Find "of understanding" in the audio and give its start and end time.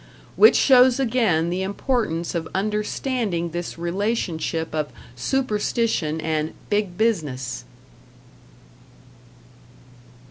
2.33-3.51